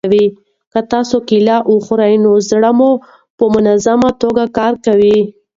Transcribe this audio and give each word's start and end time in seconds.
که 0.71 0.79
تاسي 0.91 1.17
کیله 1.29 1.57
وخورئ 1.73 2.13
نو 2.23 2.31
زړه 2.49 2.71
مو 2.77 2.91
په 3.37 3.45
منظمه 3.53 4.09
توګه 4.21 4.43
کار 4.57 4.73
کوي. 4.85 5.19